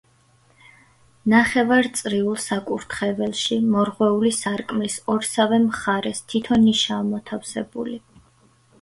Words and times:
ნახევარწრიულ 1.33 2.39
საკურთხეველში, 2.45 3.59
მორღვეული 3.75 4.33
სარკმლის 4.41 4.99
ორსავე 5.17 5.63
მხარეს 5.69 6.27
თითო 6.35 6.63
ნიშაა 6.67 7.09
მოთავსებული. 7.15 8.05